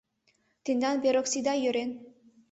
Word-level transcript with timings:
—Тендан 0.63 0.97
пероскыда 1.03 1.53
йӧрен. 1.57 1.91